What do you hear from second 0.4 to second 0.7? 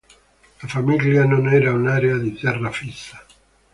La